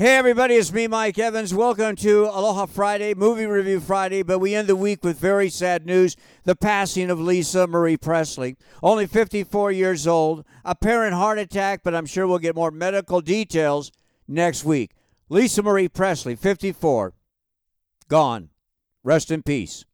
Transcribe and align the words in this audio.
Hey, 0.00 0.16
everybody, 0.16 0.54
it's 0.54 0.72
me, 0.72 0.86
Mike 0.86 1.18
Evans. 1.18 1.52
Welcome 1.52 1.94
to 1.96 2.22
Aloha 2.24 2.64
Friday, 2.64 3.12
Movie 3.12 3.44
Review 3.44 3.80
Friday. 3.80 4.22
But 4.22 4.38
we 4.38 4.54
end 4.54 4.66
the 4.66 4.74
week 4.74 5.04
with 5.04 5.18
very 5.18 5.50
sad 5.50 5.84
news 5.84 6.16
the 6.44 6.56
passing 6.56 7.10
of 7.10 7.20
Lisa 7.20 7.66
Marie 7.66 7.98
Presley. 7.98 8.56
Only 8.82 9.06
54 9.06 9.72
years 9.72 10.06
old, 10.06 10.46
apparent 10.64 11.12
heart 11.12 11.38
attack, 11.38 11.82
but 11.84 11.94
I'm 11.94 12.06
sure 12.06 12.26
we'll 12.26 12.38
get 12.38 12.56
more 12.56 12.70
medical 12.70 13.20
details 13.20 13.92
next 14.26 14.64
week. 14.64 14.92
Lisa 15.28 15.62
Marie 15.62 15.86
Presley, 15.86 16.34
54, 16.34 17.12
gone. 18.08 18.48
Rest 19.04 19.30
in 19.30 19.42
peace. 19.42 19.84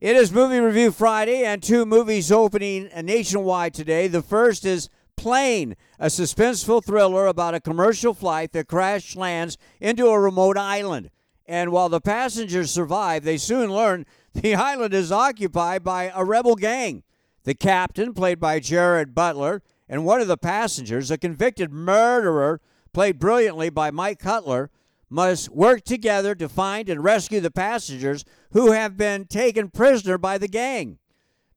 It 0.00 0.16
is 0.16 0.32
Movie 0.32 0.58
Review 0.58 0.90
Friday, 0.90 1.44
and 1.44 1.62
two 1.62 1.86
movies 1.86 2.32
opening 2.32 2.90
nationwide 3.00 3.74
today. 3.74 4.08
The 4.08 4.22
first 4.22 4.64
is 4.64 4.90
Plane, 5.26 5.74
a 5.98 6.06
suspenseful 6.06 6.84
thriller 6.84 7.26
about 7.26 7.56
a 7.56 7.60
commercial 7.60 8.14
flight 8.14 8.52
that 8.52 8.68
crash 8.68 9.16
lands 9.16 9.58
into 9.80 10.06
a 10.06 10.20
remote 10.20 10.56
island. 10.56 11.10
And 11.46 11.72
while 11.72 11.88
the 11.88 12.00
passengers 12.00 12.70
survive, 12.70 13.24
they 13.24 13.36
soon 13.36 13.72
learn 13.72 14.06
the 14.34 14.54
island 14.54 14.94
is 14.94 15.10
occupied 15.10 15.82
by 15.82 16.12
a 16.14 16.24
rebel 16.24 16.54
gang. 16.54 17.02
The 17.42 17.54
captain, 17.54 18.14
played 18.14 18.38
by 18.38 18.60
Gerard 18.60 19.16
Butler, 19.16 19.64
and 19.88 20.04
one 20.04 20.20
of 20.20 20.28
the 20.28 20.36
passengers, 20.36 21.10
a 21.10 21.18
convicted 21.18 21.72
murderer, 21.72 22.60
played 22.92 23.18
brilliantly 23.18 23.68
by 23.68 23.90
Mike 23.90 24.20
Colter, 24.20 24.70
must 25.10 25.48
work 25.48 25.82
together 25.82 26.36
to 26.36 26.48
find 26.48 26.88
and 26.88 27.02
rescue 27.02 27.40
the 27.40 27.50
passengers 27.50 28.24
who 28.52 28.70
have 28.70 28.96
been 28.96 29.24
taken 29.24 29.70
prisoner 29.70 30.18
by 30.18 30.38
the 30.38 30.46
gang. 30.46 30.98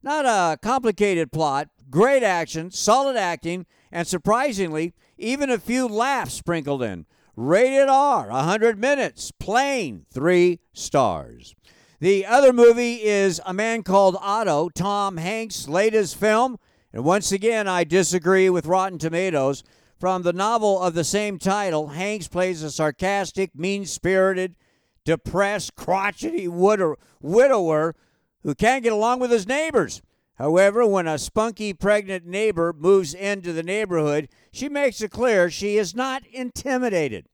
Not 0.01 0.25
a 0.25 0.57
complicated 0.57 1.31
plot, 1.31 1.69
Great 1.89 2.21
action, 2.21 2.69
solid 2.69 3.15
acting, 3.15 3.65
and 3.91 4.07
surprisingly, 4.07 4.93
even 5.17 5.49
a 5.49 5.57
few 5.57 5.87
laughs 5.87 6.35
sprinkled 6.35 6.83
in. 6.83 7.05
Rated 7.35 7.89
R, 7.89 8.27
100 8.27 8.77
minutes, 8.77 9.31
Plane, 9.31 10.05
three 10.11 10.59
stars. 10.73 11.55
The 11.99 12.25
other 12.25 12.53
movie 12.53 13.03
is 13.03 13.41
A 13.45 13.53
Man 13.53 13.83
Called 13.83 14.17
Otto, 14.21 14.69
Tom 14.69 15.17
Hanks' 15.17 15.67
latest 15.67 16.15
film. 16.15 16.57
And 16.93 17.03
once 17.03 17.31
again, 17.31 17.67
I 17.67 17.83
disagree 17.83 18.49
with 18.49 18.65
Rotten 18.65 18.99
Tomatoes. 18.99 19.63
From 19.99 20.23
the 20.23 20.33
novel 20.33 20.81
of 20.81 20.93
the 20.93 21.03
same 21.03 21.39
title, 21.39 21.87
Hanks 21.87 22.27
plays 22.27 22.63
a 22.63 22.71
sarcastic, 22.71 23.53
mean 23.55 23.85
spirited, 23.85 24.55
depressed, 25.03 25.75
crotchety 25.75 26.47
widower 26.47 27.95
who 28.43 28.55
can't 28.55 28.83
get 28.83 28.93
along 28.93 29.19
with 29.19 29.31
his 29.31 29.47
neighbors. 29.47 30.01
However, 30.39 30.85
when 30.85 31.05
a 31.05 31.17
spunky 31.17 31.73
pregnant 31.73 32.25
neighbor 32.25 32.73
moves 32.73 33.13
into 33.13 33.51
the 33.51 33.61
neighborhood, 33.61 34.29
she 34.53 34.69
makes 34.69 35.01
it 35.01 35.11
clear 35.11 35.49
she 35.49 35.77
is 35.77 35.93
not 35.93 36.25
intimidated. 36.27 37.25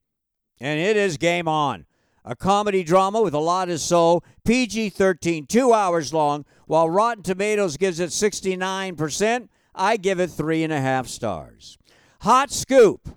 And 0.59 0.80
it 0.80 0.97
is 0.97 1.17
game 1.17 1.47
on. 1.47 1.86
A 2.23 2.36
comedy 2.36 2.84
drama 2.84 3.22
with 3.22 3.36
a 3.36 3.39
lot 3.39 3.70
of 3.70 3.80
soul, 3.80 4.23
PG 4.44 4.89
13, 4.89 5.45
two 5.45 5.72
hours 5.72 6.12
long, 6.12 6.45
while 6.66 6.89
Rotten 6.89 7.22
Tomatoes 7.22 7.78
gives 7.78 8.00
it 8.00 8.09
69%. 8.09 9.50
I 9.75 9.97
give 9.97 10.19
it 10.19 10.31
three 10.31 10.64
and 10.64 10.73
a 10.73 10.81
half 10.81 11.08
stars. 11.08 11.78
Hot 12.22 12.52
scoop. 12.52 13.16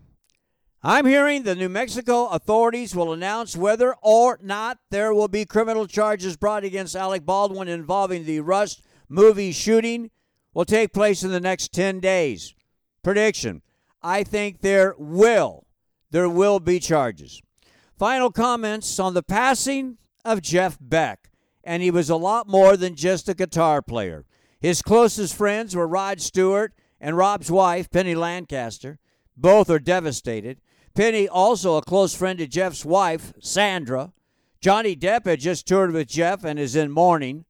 I'm 0.83 1.06
hearing 1.06 1.45
the 1.45 1.55
New 1.55 1.70
Mexico 1.70 2.27
authorities 2.27 2.95
will 2.95 3.14
announce 3.14 3.56
whether 3.56 3.95
or 4.02 4.39
not 4.42 4.78
there 4.91 5.14
will 5.14 5.28
be 5.28 5.47
criminal 5.47 5.86
charges 5.86 6.36
brought 6.36 6.62
against 6.62 6.95
Alec 6.95 7.25
Baldwin 7.25 7.69
involving 7.69 8.27
the 8.27 8.41
Rust 8.41 8.83
movie 9.09 9.53
shooting 9.53 10.11
will 10.55 10.64
take 10.64 10.92
place 10.92 11.23
in 11.23 11.31
the 11.31 11.41
next 11.41 11.73
10 11.73 12.01
days. 12.01 12.55
Prediction 13.03 13.62
I 14.03 14.23
think 14.23 14.61
there 14.61 14.95
will, 14.98 15.67
there 16.11 16.28
will 16.28 16.61
be 16.61 16.78
charges. 16.78 17.42
Final 17.98 18.31
comments 18.31 18.98
on 19.01 19.14
the 19.14 19.23
passing 19.23 19.98
of 20.25 20.42
Jeff 20.42 20.79
Beck. 20.81 21.31
And 21.64 21.83
he 21.83 21.91
was 21.91 22.09
a 22.09 22.17
lot 22.17 22.48
more 22.48 22.77
than 22.77 22.95
just 22.95 23.29
a 23.29 23.34
guitar 23.34 23.83
player. 23.83 24.25
His 24.61 24.83
closest 24.83 25.35
friends 25.35 25.74
were 25.74 25.86
Rod 25.86 26.20
Stewart 26.20 26.73
and 27.01 27.17
Rod's 27.17 27.51
wife, 27.51 27.91
Penny 27.91 28.14
Lancaster. 28.14 28.98
Both 29.36 29.68
are 29.68 29.79
devastated. 29.79 30.61
Penny, 30.95 31.29
also 31.29 31.77
a 31.77 31.83
close 31.83 32.14
friend 32.14 32.39
to 32.39 32.47
Jeff's 32.47 32.85
wife, 32.85 33.33
Sandra. 33.41 34.13
Johnny 34.61 34.97
Depp 34.97 35.27
had 35.27 35.41
just 35.41 35.67
toured 35.67 35.92
with 35.92 36.08
Jeff 36.08 36.42
and 36.45 36.58
is 36.58 36.74
in 36.74 36.91
mourning. 36.91 37.45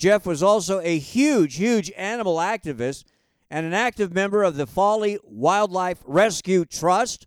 Jeff 0.00 0.24
was 0.24 0.42
also 0.42 0.80
a 0.80 0.98
huge, 0.98 1.56
huge 1.56 1.92
animal 1.94 2.36
activist 2.36 3.04
and 3.50 3.66
an 3.66 3.74
active 3.74 4.14
member 4.14 4.42
of 4.42 4.56
the 4.56 4.66
Folly 4.66 5.18
Wildlife 5.24 5.98
Rescue 6.06 6.64
Trust 6.64 7.26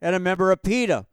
and 0.00 0.16
a 0.16 0.18
member 0.18 0.50
of 0.50 0.62
PETA. 0.62 1.04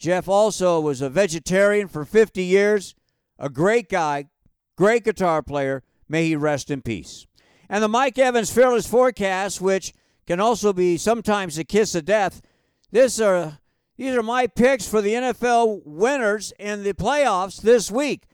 Jeff 0.00 0.26
also 0.26 0.80
was 0.80 1.00
a 1.00 1.08
vegetarian 1.08 1.86
for 1.86 2.04
50 2.04 2.42
years, 2.42 2.96
a 3.38 3.48
great 3.48 3.88
guy, 3.88 4.30
great 4.76 5.04
guitar 5.04 5.42
player. 5.44 5.84
May 6.08 6.26
he 6.26 6.34
rest 6.34 6.72
in 6.72 6.82
peace. 6.82 7.28
And 7.68 7.80
the 7.80 7.88
Mike 7.88 8.18
Evans 8.18 8.52
Fearless 8.52 8.88
Forecast, 8.88 9.60
which 9.60 9.94
can 10.26 10.40
also 10.40 10.72
be 10.72 10.96
sometimes 10.96 11.56
a 11.56 11.62
kiss 11.62 11.94
of 11.94 12.04
death. 12.04 12.42
This 12.90 13.20
are 13.20 13.58
these 13.96 14.16
are 14.16 14.24
my 14.24 14.48
picks 14.48 14.88
for 14.88 15.02
the 15.02 15.12
NFL 15.12 15.82
winners 15.84 16.52
in 16.58 16.82
the 16.82 16.94
playoffs 16.94 17.60
this 17.60 17.92
week. 17.92 18.24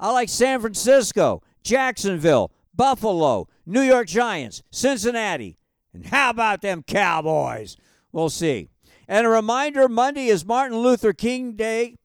I 0.00 0.12
like 0.12 0.30
San 0.30 0.60
Francisco. 0.60 1.42
Jacksonville, 1.68 2.50
Buffalo, 2.74 3.46
New 3.66 3.82
York 3.82 4.06
Giants, 4.06 4.62
Cincinnati. 4.70 5.58
And 5.92 6.06
how 6.06 6.30
about 6.30 6.62
them 6.62 6.82
Cowboys? 6.82 7.76
We'll 8.10 8.30
see. 8.30 8.70
And 9.06 9.26
a 9.26 9.30
reminder 9.30 9.86
Monday 9.88 10.28
is 10.28 10.46
Martin 10.46 10.78
Luther 10.78 11.12
King 11.12 11.52
Day, 11.52 11.96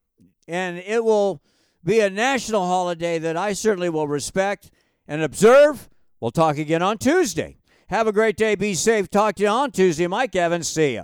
and 0.48 0.78
it 0.78 1.06
will 1.06 1.42
be 1.84 2.02
a 2.02 2.10
national 2.10 2.66
holiday 2.66 3.20
that 3.20 3.38
I 3.38 3.54
certainly 3.54 3.90
will 3.90 4.08
respect 4.08 4.70
and 5.08 5.22
observe. 5.22 5.90
We'll 6.20 6.32
talk 6.32 6.58
again 6.58 6.82
on 6.82 6.98
Tuesday. 6.98 7.58
Have 7.88 8.08
a 8.08 8.12
great 8.12 8.36
day. 8.36 8.56
Be 8.56 8.74
safe. 8.74 9.10
Talk 9.10 9.36
to 9.36 9.44
you 9.44 9.50
on 9.50 9.72
Tuesday. 9.72 10.08
Mike 10.08 10.36
Evans. 10.36 10.68
See 10.68 10.96
ya. 10.96 11.04